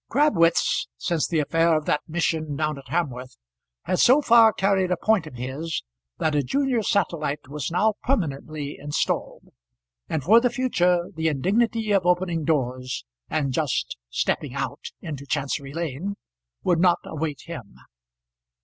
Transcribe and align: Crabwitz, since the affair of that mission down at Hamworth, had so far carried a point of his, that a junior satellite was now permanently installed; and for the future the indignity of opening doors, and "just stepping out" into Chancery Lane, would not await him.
Crabwitz, 0.09 0.87
since 0.97 1.27
the 1.27 1.37
affair 1.37 1.77
of 1.77 1.85
that 1.85 2.01
mission 2.07 2.55
down 2.55 2.79
at 2.79 2.87
Hamworth, 2.89 3.37
had 3.83 3.99
so 3.99 4.19
far 4.19 4.51
carried 4.51 4.89
a 4.89 4.97
point 4.97 5.27
of 5.27 5.35
his, 5.35 5.83
that 6.17 6.33
a 6.33 6.41
junior 6.41 6.81
satellite 6.81 7.47
was 7.49 7.69
now 7.69 7.93
permanently 8.03 8.79
installed; 8.79 9.49
and 10.09 10.23
for 10.23 10.41
the 10.41 10.49
future 10.49 11.09
the 11.15 11.27
indignity 11.27 11.91
of 11.91 12.07
opening 12.07 12.43
doors, 12.45 13.05
and 13.29 13.53
"just 13.53 13.95
stepping 14.09 14.55
out" 14.55 14.85
into 15.01 15.27
Chancery 15.27 15.71
Lane, 15.71 16.15
would 16.63 16.79
not 16.79 16.97
await 17.05 17.41
him. 17.41 17.75